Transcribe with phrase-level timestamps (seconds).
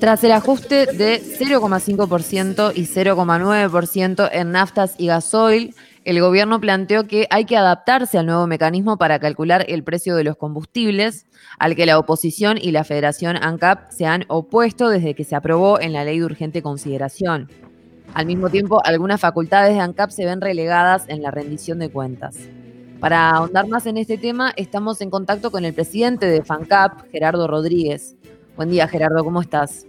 [0.00, 7.26] Tras el ajuste de 0,5% y 0,9% en naftas y gasoil, el gobierno planteó que
[7.30, 11.26] hay que adaptarse al nuevo mecanismo para calcular el precio de los combustibles,
[11.58, 15.80] al que la oposición y la Federación ANCAP se han opuesto desde que se aprobó
[15.80, 17.50] en la ley de urgente consideración.
[18.12, 22.36] Al mismo tiempo, algunas facultades de ANCAP se ven relegadas en la rendición de cuentas.
[23.00, 27.46] Para ahondar más en este tema, estamos en contacto con el presidente de FANCAP, Gerardo
[27.46, 28.14] Rodríguez.
[28.56, 29.86] Buen día, Gerardo, ¿cómo estás?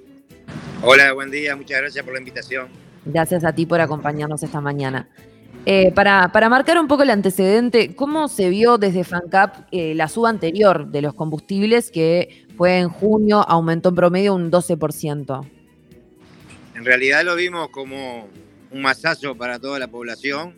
[0.84, 2.68] Hola, buen día, muchas gracias por la invitación.
[3.06, 5.08] Gracias a ti por acompañarnos esta mañana.
[5.66, 10.30] Eh, para, marcar un poco el antecedente, ¿cómo se vio desde FANCAP eh, la suba
[10.30, 15.50] anterior de los combustibles que fue en junio, aumentó en promedio un 12%?
[16.76, 18.28] En realidad lo vimos como
[18.72, 20.56] un masazo para toda la población.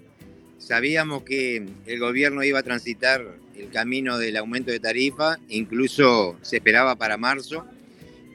[0.57, 3.23] Sabíamos que el gobierno iba a transitar
[3.55, 7.65] el camino del aumento de tarifa, incluso se esperaba para marzo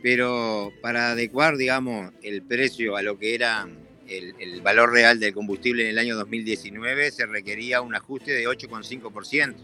[0.04, 3.66] pero para adecuar, digamos, el precio a lo que era
[4.06, 9.54] el, valor real del combustible en el año 2019, se requería un ajuste de 8,5%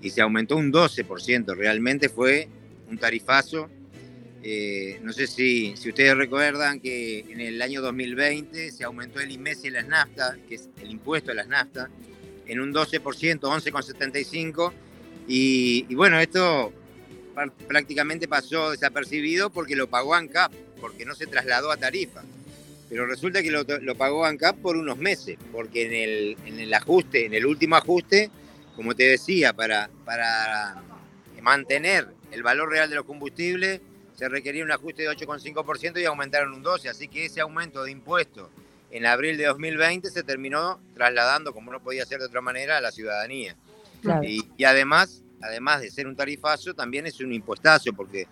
[0.00, 1.54] y se aumentó un 12%.
[1.54, 2.48] Realmente fue
[2.88, 3.68] un tarifazo.
[4.42, 9.30] Eh, no sé si, si ustedes recuerdan que en el año 2020 se aumentó el
[9.30, 11.90] IMES las naftas, que es el impuesto a las naftas,
[12.46, 13.02] en un 12%,
[13.40, 14.72] 11,75%.
[15.28, 16.72] Y, y bueno, esto
[17.66, 22.22] prácticamente pasó desapercibido porque lo pagó ANCAP, porque no se trasladó a tarifa.
[22.88, 27.26] Pero resulta que lo, pagó ANCAP por unos meses, porque en el, en el, ajuste,
[27.26, 28.30] en el último ajuste,
[28.76, 30.82] como te decía, para, para
[31.42, 33.80] mantener el valor real de los combustibles,
[34.16, 36.88] se requería un ajuste de 8,5% y aumentaron un 12%.
[36.88, 38.48] Así que ese aumento de impuestos
[38.90, 42.80] en abril de 2020 se terminó trasladando, como no podía ser de otra manera, a
[42.80, 43.54] la ciudadanía.
[44.22, 48.26] y, además además de ser un tarifazo, también es un impuestazo, porque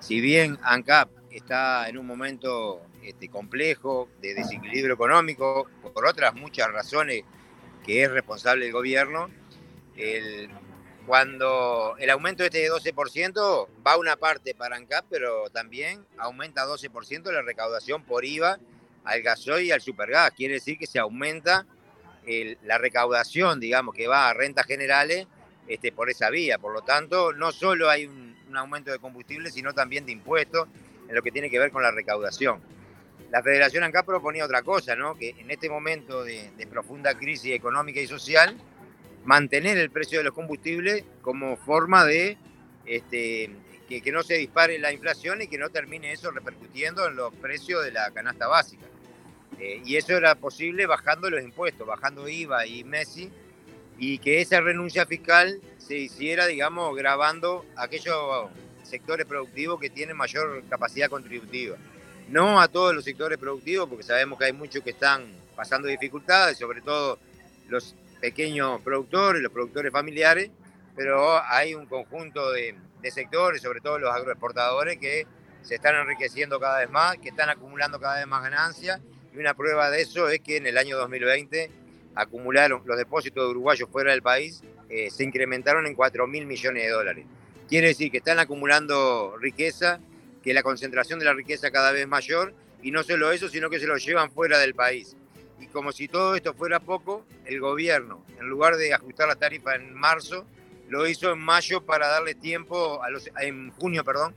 [0.00, 6.70] si bien ANCAP está en un momento este, complejo de desequilibrio económico, por otras muchas
[6.72, 7.22] razones
[7.84, 9.30] que es responsable el gobierno,
[11.06, 17.32] cuando el aumento este de 12% va una parte para ANCAP, pero también aumenta 12%
[17.32, 18.58] la recaudación por IVA
[19.04, 20.32] al gasoil y al supergas.
[20.32, 21.66] Quiere decir que se aumenta
[22.62, 25.26] la recaudación, digamos, que va a rentas generales
[25.68, 26.58] este, por esa vía.
[26.58, 30.68] Por lo tanto, no solo hay un, aumento de combustible, sino también de impuestos
[31.06, 32.60] en lo que tiene que ver con la recaudación.
[33.30, 35.14] La Federación ANCAP proponía otra cosa, ¿no?
[35.16, 38.56] que en este momento de, profunda crisis económica y social,
[39.24, 42.38] mantener el precio de los combustibles como forma de
[42.86, 43.50] este,
[43.86, 47.84] que, no se dispare la inflación y que no termine eso repercutiendo en los precios
[47.84, 48.86] de la canasta básica.
[49.58, 53.30] Eh, y eso era posible bajando los impuestos, bajando IVA y MESI,
[53.98, 58.48] y que esa renuncia fiscal se hiciera, digamos, grabando aquellos
[58.84, 61.76] sectores productivos que tienen mayor capacidad contributiva.
[62.28, 65.26] No a todos los sectores productivos, porque sabemos que hay muchos que están
[65.56, 67.18] pasando dificultades, sobre todo
[67.68, 70.50] los pequeños productores, los productores familiares,
[70.94, 75.26] pero hay un conjunto de, de sectores, sobre todo los agroexportadores, que
[75.62, 79.00] se están enriqueciendo cada vez más, que están acumulando cada vez más ganancias,
[79.34, 81.70] y una prueba de eso es que en el año 2020
[82.18, 86.82] acumularon los depósitos de uruguayos fuera del país, eh, se incrementaron en 4 mil millones
[86.82, 87.26] de dólares.
[87.68, 90.00] Quiere decir que están acumulando riqueza,
[90.42, 93.78] que la concentración de la riqueza cada vez mayor, y no solo eso, sino que
[93.78, 95.16] se lo llevan fuera del país.
[95.60, 99.76] Y como si todo esto fuera poco, el gobierno, en lugar de ajustar la tarifa
[99.76, 100.44] en marzo,
[100.88, 104.34] lo hizo en mayo para darle tiempo, a los, en junio, perdón,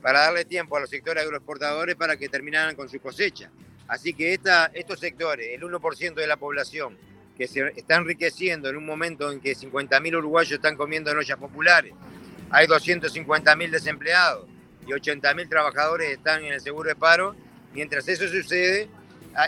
[0.00, 3.50] para darle tiempo a los sectores agroexportadores para que terminaran con su cosecha.
[3.88, 6.96] Así que esta, estos sectores, el 1% de la población,
[7.36, 11.38] que se está enriqueciendo en un momento en que 50.000 uruguayos están comiendo en ollas
[11.38, 11.92] populares,
[12.50, 14.46] hay 250.000 desempleados
[14.86, 17.34] y 80.000 trabajadores están en el seguro de paro,
[17.74, 18.88] mientras eso sucede,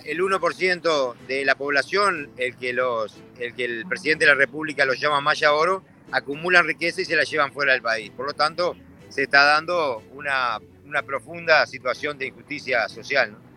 [0.05, 4.85] el 1% de la población, el que, los, el que el presidente de la República
[4.85, 8.11] los llama Maya Oro, acumulan riqueza y se la llevan fuera del país.
[8.11, 8.77] Por lo tanto,
[9.09, 13.33] se está dando una, una profunda situación de injusticia social.
[13.33, 13.48] ¿no?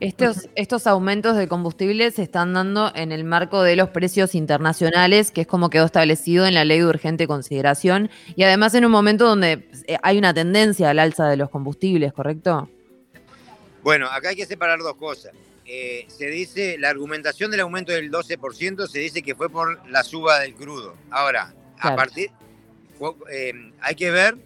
[0.00, 5.32] Estos, estos aumentos de combustible se están dando en el marco de los precios internacionales,
[5.32, 8.92] que es como quedó establecido en la ley de urgente consideración, y además en un
[8.92, 12.70] momento donde eh, hay una tendencia al alza de los combustibles, ¿correcto?
[13.82, 15.32] Bueno, acá hay que separar dos cosas.
[15.64, 20.04] Eh, se dice, la argumentación del aumento del 12% se dice que fue por la
[20.04, 20.94] suba del crudo.
[21.10, 22.30] Ahora, a partir,
[23.30, 24.36] eh, hay que ver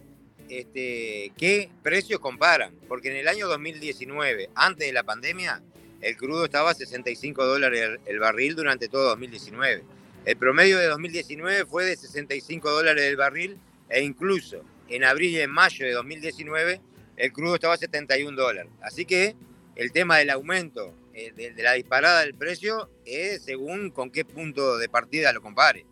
[0.48, 5.62] este, qué precios comparan, porque en el año 2019, antes de la pandemia,
[6.02, 9.84] el crudo estaba a 65 dólares el, barril durante todo 2019.
[10.24, 13.58] El promedio de 2019 fue de 65 dólares el barril
[13.88, 16.80] e incluso en abril y en mayo de 2019
[17.16, 18.70] el crudo estaba a 71 dólares.
[18.82, 19.36] Así que
[19.76, 24.78] el tema del aumento, eh, de, la disparada del precio, es según con qué punto
[24.78, 25.86] de partida lo compare.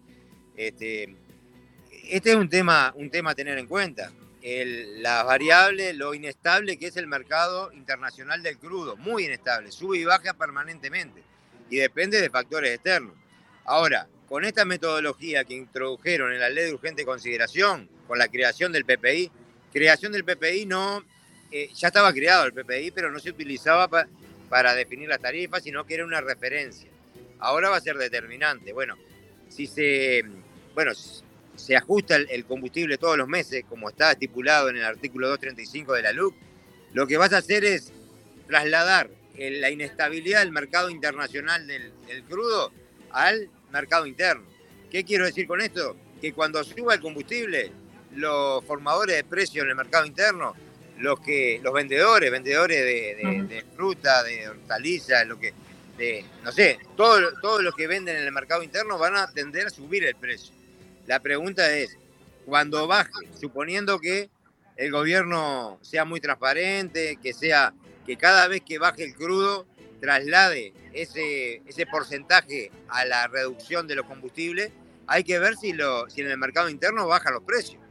[0.56, 1.14] Este,
[2.10, 4.12] este es un tema, un tema a tener en cuenta.
[4.42, 10.04] La variable, lo inestable que es el mercado internacional del crudo, muy inestable, sube y
[10.04, 11.22] baja permanentemente
[11.68, 13.14] y depende de factores externos.
[13.64, 18.72] Ahora, con esta metodología que introdujeron en la ley de urgente consideración, con la creación
[18.72, 19.30] del PPI,
[19.72, 21.04] creación del PPI no,
[21.50, 23.88] eh, ya estaba creado el PPI, pero no se utilizaba
[24.48, 26.88] para definir las tarifas, sino que era una referencia.
[27.38, 28.72] Ahora va a ser determinante.
[28.72, 28.96] Bueno,
[29.48, 30.24] si se,
[30.74, 30.92] bueno,
[31.60, 36.02] se ajusta el, combustible todos los meses, como está estipulado en el artículo 235 de
[36.02, 36.34] la LUC,
[36.92, 37.92] lo que vas a hacer es
[38.48, 41.92] trasladar la inestabilidad del mercado internacional del,
[42.28, 42.72] crudo
[43.10, 44.44] al mercado interno.
[44.90, 45.96] ¿Qué quiero decir con esto?
[46.20, 47.70] Que cuando suba el combustible,
[48.14, 50.54] los formadores de precios en el mercado interno,
[50.98, 55.54] los que los vendedores, vendedores de, fruta, de hortalizas, lo que,
[55.96, 59.68] de, no sé, todos todo los que venden en el mercado interno van a tender
[59.68, 60.59] a subir el precio.
[61.10, 61.98] La pregunta es,
[62.46, 63.10] cuando baje,
[63.40, 64.30] suponiendo que
[64.76, 67.74] el gobierno sea muy transparente, que sea
[68.06, 69.66] que cada vez que baje el crudo
[70.00, 74.70] traslade ese, ese porcentaje a la reducción de los combustibles,
[75.08, 77.82] hay que ver si, lo, si en el mercado interno bajan los precios.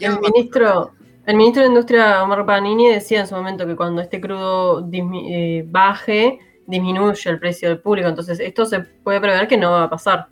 [0.00, 0.94] El ministro,
[1.26, 5.62] el ministro de Industria, Omar Panini, decía en su momento que cuando este crudo eh,
[5.64, 8.08] baje, disminuye el precio del público.
[8.08, 10.26] Entonces, esto se puede prever que no va a pasar.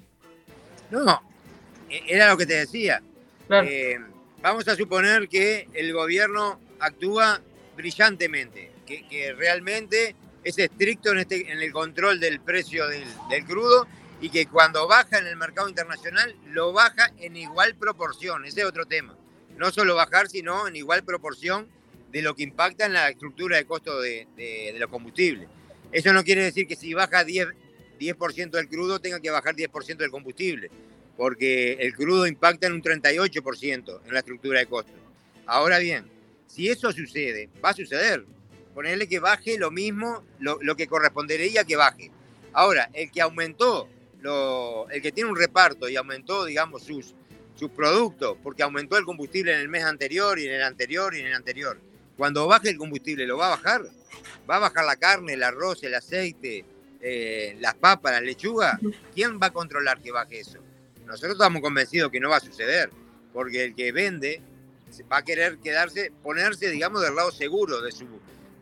[0.90, 1.04] No,
[1.88, 3.02] era lo que te decía.
[3.50, 3.98] Eh,
[4.42, 7.40] vamos a suponer que el gobierno actúa
[7.76, 13.86] brillantemente que, realmente es estricto en, este, en el control del precio del, crudo
[14.20, 18.44] y que cuando baja en el mercado internacional lo baja en igual proporción.
[18.44, 19.16] Ese es otro tema.
[19.58, 21.68] No solo bajar, sino en igual proporción
[22.12, 25.48] de lo que impacta en la estructura de costo de, los combustibles.
[25.92, 27.48] Eso no quiere decir que si baja 10,
[27.98, 28.16] 10
[28.50, 30.70] del crudo tenga que bajar 10% del combustible,
[31.16, 34.92] porque el crudo impacta en un 38% en la estructura de costo.
[35.46, 36.04] Ahora bien,
[36.46, 38.24] si eso sucede, va a suceder,
[38.74, 42.10] ponerle que baje lo mismo, lo, que correspondería que baje.
[42.52, 43.88] Ahora, el que aumentó,
[44.90, 47.14] el que tiene un reparto y aumentó, digamos, sus,
[47.54, 51.20] sus productos, porque aumentó el combustible en el mes anterior y en el anterior y
[51.20, 51.78] en el anterior.
[52.16, 53.82] Cuando baje el combustible, ¿lo va a bajar?
[54.48, 56.64] ¿Va a bajar la carne, el arroz, el aceite,
[57.00, 58.78] eh, las papas, la lechuga?
[59.14, 60.58] ¿Quién va a controlar que baje eso?
[61.06, 62.90] Nosotros estamos convencidos que no va a suceder,
[63.32, 64.42] porque el que vende
[65.10, 68.06] va a querer quedarse, ponerse, digamos, del lado seguro de su,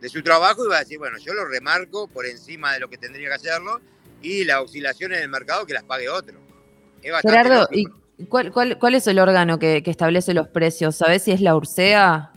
[0.00, 2.88] de su trabajo y va a decir, bueno, yo lo remarco por encima de lo
[2.88, 3.80] que tendría que hacerlo
[4.22, 6.38] y las oscilaciones del mercado que las pague otro.
[7.22, 7.86] Gerardo, ¿y
[8.28, 10.96] cuál, cuál, es el órgano que, establece los precios?
[10.96, 12.32] ¿Sabes si es la URSEA?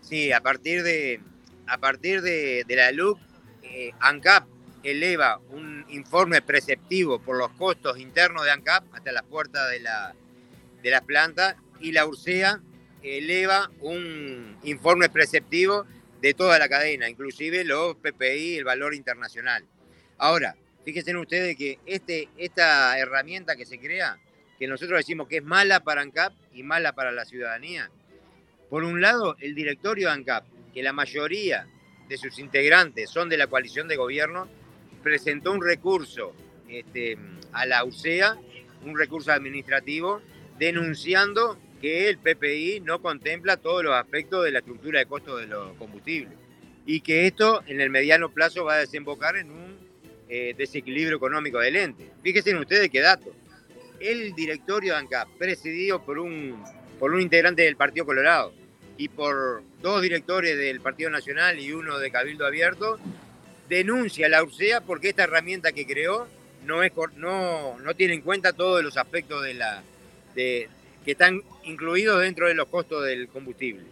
[0.00, 1.20] Sí, a partir de,
[1.66, 3.18] a partir de, la LUC,
[3.62, 4.46] eh, ANCAP
[4.82, 10.14] eleva un informe preceptivo por los costos internos de ANCAP hasta la puerta de la,
[10.82, 12.60] de la planta y la URSEA
[13.02, 15.86] eleva un informe preceptivo
[16.20, 19.64] de toda la cadena, inclusive los PPI, el valor internacional.
[20.18, 24.18] Ahora, fíjense ustedes que este, esta herramienta que se crea,
[24.58, 27.90] que nosotros decimos que es mala para ANCAP y mala para la ciudadanía,
[28.70, 31.66] por un lado, el directorio de ANCAP, que la mayoría
[32.08, 34.48] de sus integrantes son de la coalición de gobierno,
[35.02, 36.32] presentó un recurso
[36.68, 37.18] este,
[37.52, 38.38] a la UCEA,
[38.84, 40.20] un recurso administrativo,
[40.58, 45.48] denunciando que el PPI no contempla todos los aspectos de la estructura de costos de
[45.48, 46.38] los combustibles
[46.86, 49.76] y que esto en el mediano plazo va a desembocar en un
[50.28, 52.10] eh, desequilibrio económico del ente.
[52.22, 53.34] Fíjense ustedes qué dato.
[54.00, 56.62] El directorio de ANCAP, presidido por un,
[56.98, 58.52] por un integrante del Partido Colorado
[58.96, 62.98] y por dos directores del Partido Nacional y uno de Cabildo Abierto,
[63.76, 66.28] denuncia la URSEA porque esta herramienta que creó
[66.64, 69.82] no, es, no, no tiene en cuenta todos los aspectos de la,
[70.34, 70.68] de,
[71.04, 73.84] que están incluidos dentro de los costos del combustible.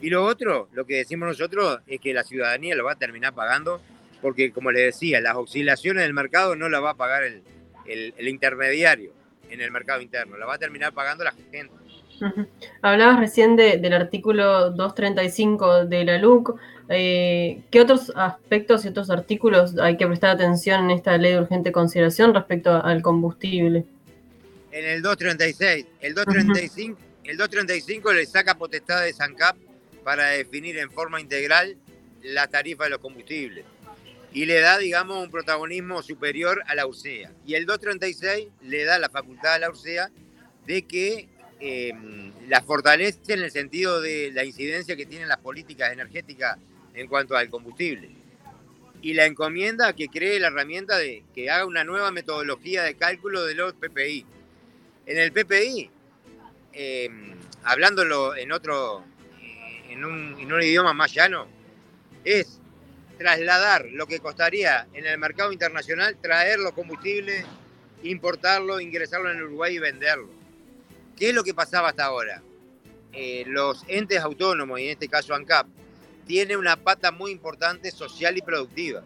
[0.00, 3.34] Y lo otro, lo que decimos nosotros, es que la ciudadanía lo va a terminar
[3.34, 3.80] pagando,
[4.20, 7.42] porque como les decía, las oscilaciones del mercado no las va a pagar el,
[7.86, 9.12] el, intermediario
[9.50, 11.72] en el mercado interno, la va a terminar pagando la gente.
[12.82, 16.58] Hablabas recién del artículo 235 de la LUC.
[16.88, 21.40] Eh, ¿Qué otros aspectos y otros artículos hay que prestar atención en esta ley de
[21.40, 23.86] urgente consideración respecto al combustible?
[24.74, 25.86] en el 236.
[26.00, 29.56] El 235, el 235 le saca potestad de SANCAP
[30.02, 31.76] para definir en forma integral
[32.22, 33.64] la tarifa de los combustibles
[34.32, 37.30] y le da, digamos, un protagonismo superior a la URSEA.
[37.46, 40.10] Y el 236 le da la facultad a la URSEA
[40.66, 41.28] de que
[41.64, 46.58] em, la fortalece en el sentido de la incidencia que tienen las políticas energéticas
[46.92, 48.10] en cuanto al combustible.
[49.00, 53.44] Y la encomienda que cree la herramienta de que haga una nueva metodología de cálculo
[53.44, 54.26] de los PPI.
[55.06, 55.90] En el PPI,
[56.74, 59.02] em, hablándolo en otro,
[59.88, 61.46] en un, en un idioma más llano,
[62.24, 62.60] es
[63.16, 67.46] trasladar lo que costaría en el mercado internacional, traer los combustibles,
[68.02, 70.43] importarlo, ingresarlo en Uruguay y venderlo.
[71.16, 72.42] ¿Qué es lo que pasaba hasta ahora?
[73.12, 75.66] Eh, los entes autónomos, y en este caso ANCAP,
[76.26, 79.02] tiene una pata muy importante social y productiva.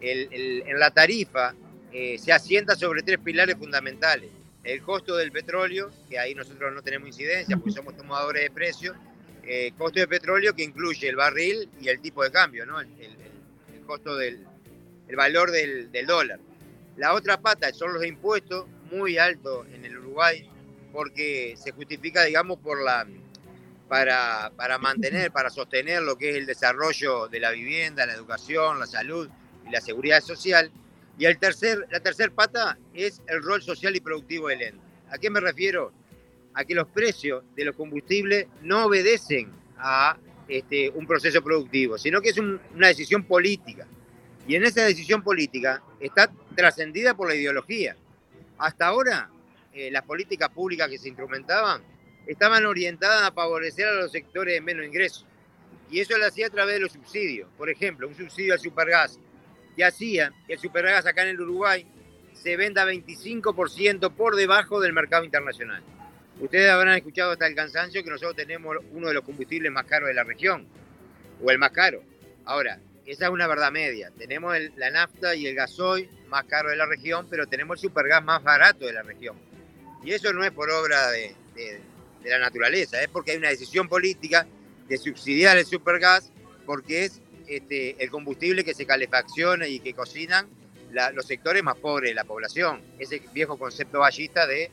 [0.00, 1.54] en la tarifa
[1.92, 4.30] eh, se asienta sobre tres pilares fundamentales.
[4.62, 8.96] El costo del petróleo, que ahí nosotros no tenemos incidencia, pues somos tomadores de precios.
[9.42, 12.80] Eh, costo de petróleo que incluye el barril y el tipo de cambio, ¿no?
[12.80, 12.88] el,
[13.86, 14.46] costo del
[15.08, 16.38] el valor del, del dólar.
[16.98, 20.46] La otra pata son los impuestos muy altos en el Uruguay,
[20.92, 23.06] porque se justifica, digamos, por la
[23.88, 28.78] para, para mantener, para sostener lo que es el desarrollo de la vivienda, la educación,
[28.78, 29.28] la salud
[29.66, 30.70] y la seguridad social.
[31.18, 34.80] Y el tercer, la tercer pata es el rol social y productivo del ente.
[35.10, 35.92] ¿A qué me refiero?
[36.54, 40.16] A que los precios de los combustibles no obedecen a
[40.48, 43.86] este, un proceso productivo, sino que es una decisión política.
[44.46, 47.96] Y en esa decisión política está trascendida por la ideología.
[48.58, 49.30] Hasta ahora,
[49.78, 51.82] eh, las políticas públicas que se instrumentaban
[52.26, 55.24] estaban orientadas a favorecer a los sectores de menos ingresos.
[55.88, 57.48] Y eso lo hacía a través de los subsidios.
[57.56, 59.18] Por ejemplo, un subsidio al supergas
[59.76, 61.86] que hacía que el supergas acá en el Uruguay
[62.32, 65.82] se venda 25% por debajo del mercado internacional.
[66.40, 70.08] Ustedes habrán escuchado hasta el cansancio que nosotros tenemos uno de los combustibles más caros
[70.08, 70.66] de la región,
[71.42, 72.02] o el más caro.
[72.44, 74.10] Ahora, esa es una verdad media.
[74.16, 78.22] Tenemos la nafta y el gasoil más caro de la región, pero tenemos el supergas
[78.22, 79.47] más barato de la región.
[80.04, 81.34] Y eso no es por obra de,
[82.24, 84.46] la naturaleza, es porque hay una decisión política
[84.86, 86.30] de subsidiar el supergas
[86.66, 90.46] porque es este, el combustible que se calefacciona y que cocinan
[91.14, 92.80] los sectores más pobres de la población.
[92.98, 94.70] Ese viejo concepto ballista de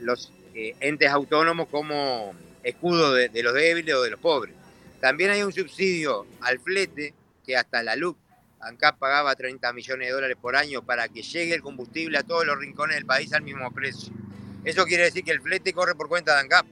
[0.00, 4.54] los eh, entes autónomos como escudo de, los débiles o de los pobres.
[5.00, 7.14] También hay un subsidio al flete
[7.44, 8.16] que hasta la LUC,
[8.60, 12.46] ANCAP pagaba 30 millones de dólares por año para que llegue el combustible a todos
[12.46, 14.12] los rincones del país al mismo precio.
[14.64, 16.66] Eso quiere decir que el flete corre por cuenta de ANCAP.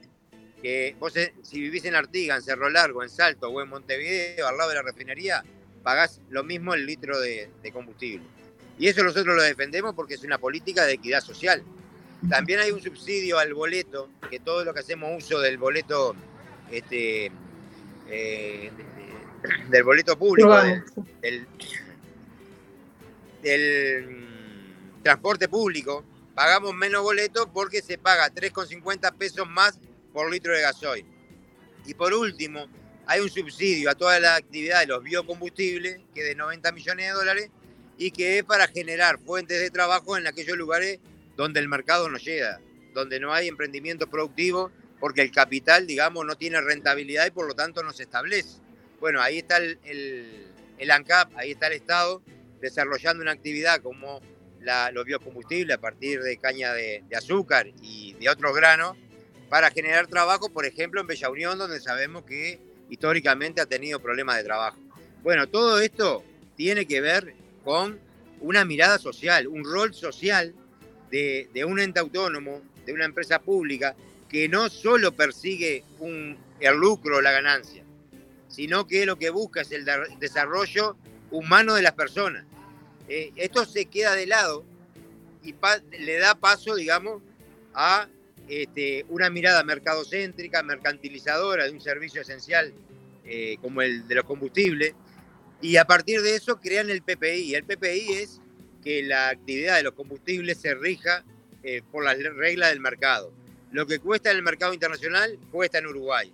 [0.61, 4.57] Que vos, si vivís en Artigas, en Cerro Largo, en Salto o en Montevideo, al
[4.57, 5.43] lado de la refinería,
[5.83, 8.25] pagás lo mismo el litro de, de combustible.
[8.79, 11.63] Y eso nosotros lo defendemos porque es una política de equidad social.
[12.29, 16.15] También hay un subsidio al boleto, que todo lo que hacemos uso del boleto,
[16.71, 17.31] este,
[18.09, 18.71] eh,
[19.69, 20.55] del boleto público,
[23.41, 29.79] del, mm, transporte público, pagamos menos boleto porque se paga 3,50 pesos más
[30.11, 31.05] por litro de gasoil.
[31.85, 32.67] Y por último,
[33.05, 37.07] hay un subsidio a toda la actividad de los biocombustibles, que es de 90 millones
[37.07, 37.49] de dólares,
[37.97, 40.99] y que es para generar fuentes de trabajo en aquellos lugares
[41.35, 42.59] donde el mercado no llega,
[42.93, 47.55] donde no hay emprendimiento productivo, porque el capital, digamos, no tiene rentabilidad y por lo
[47.55, 48.59] tanto no se establece.
[48.99, 49.77] Bueno, ahí está el,
[50.77, 52.21] el, ANCAP, ahí está el Estado
[52.61, 54.21] desarrollando una actividad como
[54.91, 58.97] los biocombustibles a partir de caña de, azúcar y de otros granos
[59.49, 64.37] para generar trabajo, por ejemplo, en Bella Unión, donde sabemos que históricamente ha tenido problemas
[64.37, 64.79] de trabajo.
[65.21, 66.23] Bueno, todo esto
[66.55, 67.99] tiene que ver con
[68.39, 70.53] una mirada social, un rol social
[71.09, 73.95] de, un ente autónomo, de una empresa pública,
[74.27, 77.83] que no solo persigue un, el lucro la ganancia,
[78.47, 79.85] sino que lo que busca es el
[80.19, 80.97] desarrollo
[81.29, 82.45] humano de las personas.
[83.07, 84.63] Eh, esto se queda de lado
[85.43, 85.53] y
[85.99, 87.21] le da paso, digamos,
[87.73, 88.07] a
[88.47, 92.73] este, una mirada mercadocéntrica, mercantilizadora de un servicio esencial
[93.25, 94.93] eh, como el de los combustibles,
[95.61, 97.55] y a partir de eso crean el PPI.
[97.55, 98.41] El PPI es
[98.83, 101.23] que la actividad de los combustibles se rija
[101.63, 103.31] eh, por las reglas del mercado.
[103.71, 106.33] Lo que cuesta en el mercado internacional cuesta en Uruguay.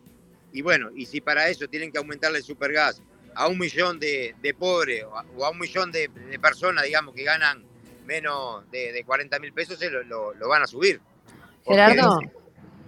[0.51, 3.03] Y bueno, y si para eso tienen que aumentarle el supergas
[3.39, 6.09] a un millón de, pobres o a, un millón de,
[6.41, 7.63] personas, digamos, que ganan
[8.05, 10.99] menos de, 40 mil pesos, lo, lo, van a subir.
[11.65, 12.19] Gerardo.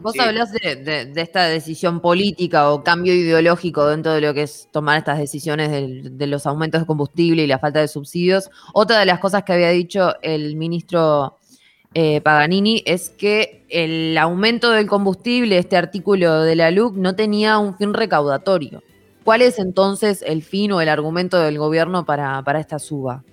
[0.01, 4.98] Vos hablás de, esta decisión política o cambio ideológico dentro de lo que es tomar
[4.98, 8.50] estas decisiones de, los aumentos de combustible y la falta de subsidios.
[8.74, 11.38] Otra de las cosas que había dicho el ministro
[11.93, 17.58] eh, Paganini es que el aumento del combustible, este artículo de la LUC, no tenía
[17.58, 18.84] un fin recaudatorio.
[19.24, 23.24] ¿Cuál es entonces el fin o el argumento del gobierno para, para esta suba?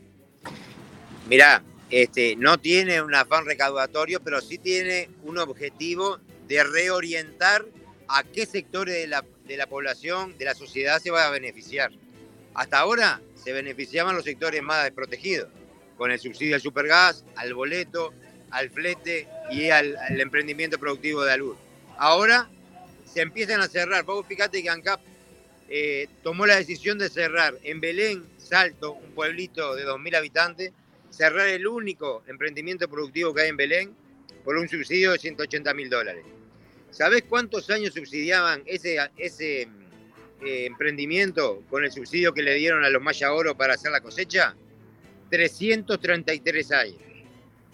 [1.29, 7.65] Mirá, este, no tiene un afán recaudatorio, pero sí tiene un objetivo de reorientar
[8.09, 11.91] a qué sectores de la, de la población, de la sociedad se va a beneficiar.
[12.55, 15.49] Hasta ahora se beneficiaban los sectores más desprotegidos,
[15.97, 18.13] con el subsidio al supergas, al boleto,
[18.51, 21.57] al flete y al, emprendimiento productivo de Alur.
[21.97, 22.49] Ahora
[23.05, 24.05] se empiezan a cerrar.
[24.05, 25.01] Vos fíjate que ANCAP
[25.69, 30.73] eh, tomó la decisión de cerrar en Belén, Salto, un pueblito de 2.000 habitantes,
[31.11, 33.95] cerrar el único emprendimiento productivo que hay en Belén
[34.45, 36.25] por un subsidio de 180 mil dólares.
[36.91, 42.89] ¿Sabés cuántos años subsidiaban ese, ese eh, emprendimiento con el subsidio que le dieron a
[42.89, 44.57] los Maya Oro para hacer la cosecha?
[45.31, 46.97] 333 años.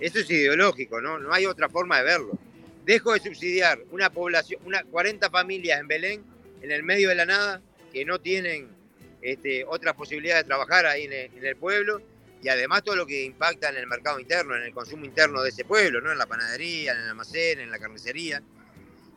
[0.01, 1.21] Eso es ideológico, ¿no?
[1.21, 2.39] No hay otra forma de verlo.
[2.85, 6.25] Dejo de subsidiar una población, una 40 familias en Belén,
[6.61, 7.63] en el medio de la nada,
[7.95, 8.69] que no tienen
[9.23, 12.03] este, otras posibilidades de trabajar ahí en el, pueblo,
[12.43, 15.49] y además todo lo que impacta en el mercado interno, en el consumo interno de
[15.51, 16.13] ese pueblo, ¿no?
[16.13, 18.43] En la panadería, en el almacén, en la carnicería.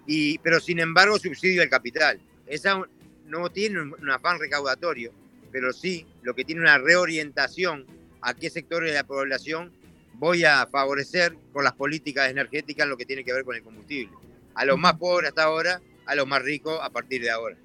[0.06, 2.22] Y, pero sin embargo subsidio al capital.
[2.46, 2.82] Esa
[3.26, 5.12] no tiene un afán recaudatorio,
[5.52, 7.86] pero sí lo que tiene una reorientación
[8.22, 9.74] a qué sectores de la población
[10.14, 14.16] voy a favorecer con las políticas energéticas lo que tiene que ver con el combustible.
[14.56, 17.58] A los más pobres hasta ahora, a los más ricos a partir de ahora.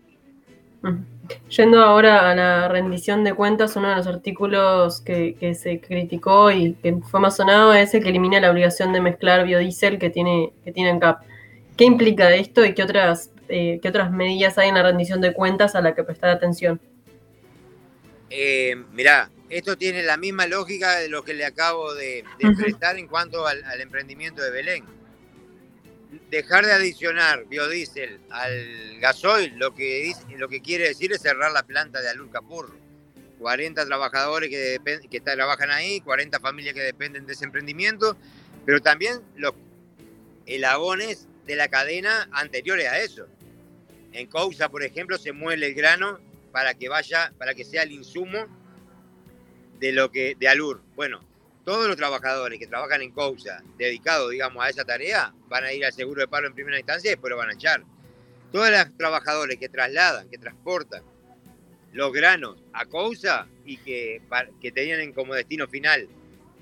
[1.49, 6.75] Yendo ahora a la rendición de cuentas, uno de los artículos que, se criticó y
[6.75, 10.53] que fue más sonado es el que elimina la obligación de mezclar biodiesel que tiene,
[10.65, 11.23] que tiene CAP.
[11.77, 15.33] ¿Qué implica esto y qué otras, eh, qué otras medidas hay en la rendición de
[15.33, 16.81] cuentas a la que prestar atención?
[18.29, 22.25] Eh, mirá, esto tiene la misma lógica de lo que le acabo de,
[22.57, 24.85] prestar en cuanto al, emprendimiento de Belén.
[26.31, 31.63] Dejar de adicionar biodiesel al gasoil, lo que, lo que quiere decir es cerrar la
[31.63, 32.75] planta de Alur Capurro.
[33.39, 34.79] 40 trabajadores que,
[35.11, 38.17] que trabajan ahí, 40 familias que dependen de ese emprendimiento,
[38.65, 39.55] pero también los
[40.47, 43.27] elabones de la cadena anteriores a eso.
[44.13, 46.21] En Cousa, por ejemplo, se muele el grano
[46.53, 48.47] para que vaya, para que sea el insumo
[49.81, 50.83] de lo que, de Alur.
[50.95, 51.21] Bueno,
[51.65, 55.85] todos los trabajadores que trabajan en Cousa, dedicados, digamos, a esa tarea, van a ir
[55.85, 57.85] al seguro de paro en primera instancia y después lo van a echar.
[58.51, 61.03] Todos los trabajadores que trasladan, que transportan
[61.93, 64.23] los granos a Cousa y que,
[64.61, 66.09] que tenían como destino final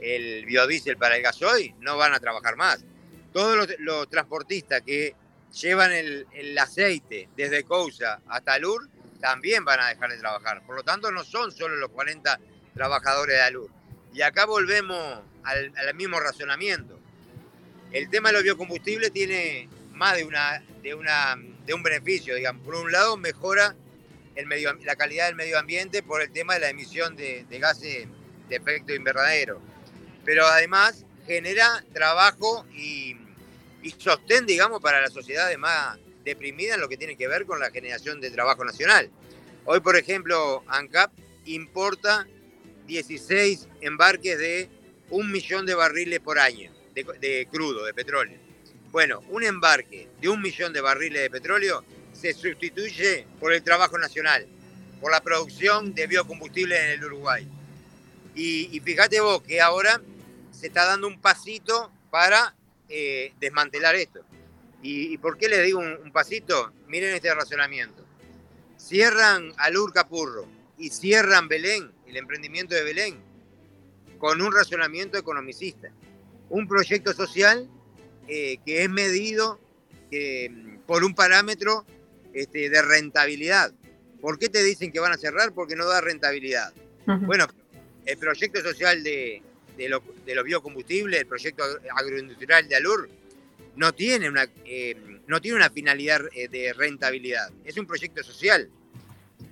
[0.01, 2.85] el biodiesel para el gasoil, no van a trabajar más.
[3.33, 5.15] Todos los, transportistas que
[5.53, 8.89] llevan el, el, aceite desde Cousa hasta Alur
[9.21, 10.65] también van a dejar de trabajar.
[10.67, 12.41] Por lo tanto, no son solo los 40
[12.75, 13.80] trabajadores de Alur.
[14.13, 16.99] Y acá volvemos al, mismo razonamiento.
[17.93, 22.65] El tema de los biocombustibles tiene más de, una, de, una, de un beneficio, digamos.
[22.65, 23.75] Por un lado, mejora
[24.35, 28.07] el medio, la calidad del medio ambiente por el tema de la emisión de, gases
[28.49, 29.61] de efecto invernadero.
[30.25, 33.17] Pero además genera trabajo y,
[33.83, 37.61] y sostén, digamos, para la sociedad más deprimida en lo que tiene que ver con
[37.61, 39.11] la generación de trabajo nacional.
[39.65, 41.13] Hoy, por ejemplo, ANCAP
[41.45, 42.27] importa
[42.91, 44.69] 16 embarques de
[45.11, 48.37] un millón de barriles por año de, crudo, de petróleo.
[48.91, 53.97] Bueno, un embarque de un millón de barriles de petróleo se sustituye por el trabajo
[53.97, 54.45] nacional,
[55.01, 57.47] por la producción de biocombustibles en el Uruguay.
[58.35, 60.01] Y, fíjate vos que ahora
[60.51, 62.57] se está dando un pasito para
[62.89, 64.21] eh, desmantelar esto.
[64.83, 66.73] ¿Y, por qué les digo un, un, pasito?
[66.89, 68.05] Miren este razonamiento.
[68.77, 73.17] Cierran al Urcapurro y cierran Belén el emprendimiento de Belén,
[74.19, 75.91] con un razonamiento economicista.
[76.49, 77.69] Un proyecto social
[78.29, 79.61] eh, que es medido
[80.13, 81.87] mm, por un parámetro
[82.35, 83.73] este, de rentabilidad.
[84.21, 85.53] ¿Por qué te dicen que van a cerrar?
[85.53, 86.73] Porque no da rentabilidad.
[87.07, 87.49] Bueno,
[88.07, 89.43] el proyecto social de,
[89.77, 91.65] de, los biocombustibles, el proyecto
[91.97, 93.09] agroindustrial de Alur,
[93.75, 94.95] no tiene una, eh,
[95.27, 97.51] no tiene una finalidad eh, de rentabilidad.
[97.65, 98.71] Es un proyecto social.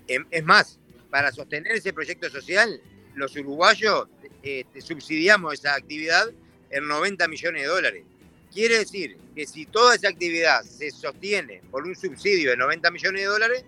[0.06, 0.78] Em, es más,
[1.10, 2.80] para sostener ese proyecto social,
[3.14, 4.08] los uruguayos
[4.42, 6.28] este, subsidiamos esa actividad
[6.70, 8.04] en 90 millones de dólares.
[8.52, 13.22] Quiere decir que si toda esa actividad se sostiene por un subsidio de 90 millones
[13.22, 13.64] de dólares,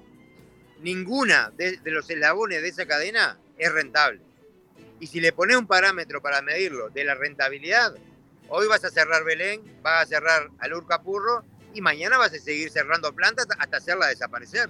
[0.80, 4.20] ninguna de, los eslabones de esa cadena es rentable.
[4.98, 7.94] Y si le pones un parámetro para medirlo de la rentabilidad,
[8.48, 13.14] hoy vas a cerrar Belén, vas a cerrar Alurcapurro y mañana vas a seguir cerrando
[13.14, 14.68] plantas hasta hacerla desaparecer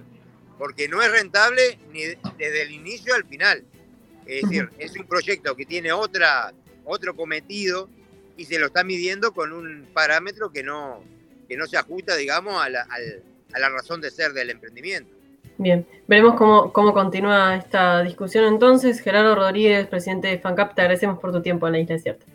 [0.60, 2.02] porque no es rentable ni
[2.36, 3.64] desde el inicio al final.
[4.26, 6.52] Es decir, es un proyecto que tiene otra,
[6.84, 7.88] otro cometido
[8.36, 11.02] y se lo está midiendo con un parámetro que no,
[11.48, 15.10] que no se ajusta, digamos, a la, a la razón de ser del emprendimiento.
[15.56, 19.00] Bien, veremos cómo, cómo continúa esta discusión entonces.
[19.00, 22.26] Gerardo Rodríguez, presidente de FANCAP, te agradecemos por tu tiempo en la Isla Desierta.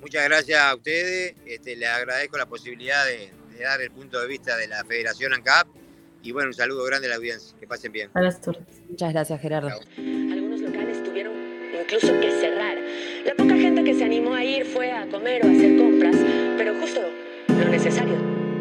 [0.00, 4.56] Muchas gracias a ustedes, este, les agradezco la posibilidad de, dar el punto de vista
[4.56, 5.66] de la Federación ANCAP.
[6.24, 7.54] Y bueno, un saludo grande a la audiencia.
[7.60, 8.08] Que pasen bien.
[8.14, 8.40] A las
[8.88, 9.68] Muchas gracias, Gerardo.
[9.98, 11.34] Algunos locales tuvieron
[11.78, 12.78] incluso que cerrar.
[13.26, 16.16] La poca gente que se animó a ir fue a comer o a hacer compras,
[16.56, 17.02] pero justo
[17.48, 18.14] lo necesario.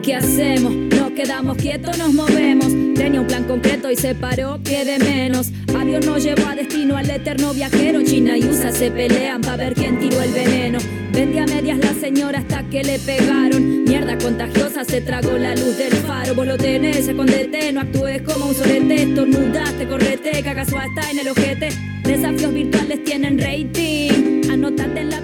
[0.04, 0.74] ¿Qué hacemos?
[0.74, 2.68] Nos quedamos quietos, nos movemos.
[2.96, 5.48] Tenía un plan concreto y se paró, que de menos.
[5.84, 8.02] Avión nos llevó a destino al eterno viajero.
[8.04, 10.80] China y USA se pelean para ver quién tiró el veneno.
[11.12, 13.84] Vendía medias la señora hasta que le pegaron.
[13.84, 16.36] Mierda contagiosa se tragó la luz del faro.
[16.36, 19.04] Vos lo tenés, escondete, no actúes como un solete.
[19.04, 21.68] Estornudaste, correte, cagazo está en el ojete.
[22.04, 24.50] Desafíos virtuales tienen rating.
[24.50, 25.20] Anotate en la